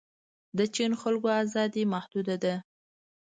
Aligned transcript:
د 0.57 0.59
چین 0.75 0.91
خلکو 1.01 1.29
ازادي 1.43 1.83
محدوده 1.93 2.35
ده. 2.43 2.55